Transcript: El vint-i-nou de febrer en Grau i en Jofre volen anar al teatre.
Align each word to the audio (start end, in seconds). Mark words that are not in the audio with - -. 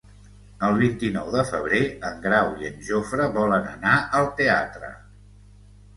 El 0.67 0.77
vint-i-nou 0.79 1.27
de 1.35 1.43
febrer 1.49 1.81
en 2.09 2.17
Grau 2.25 2.49
i 2.63 2.69
en 2.71 2.81
Jofre 2.89 3.29
volen 3.39 3.69
anar 3.77 3.95
al 4.21 4.29
teatre. 4.41 4.91